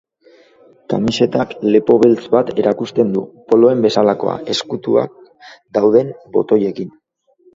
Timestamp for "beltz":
2.05-2.23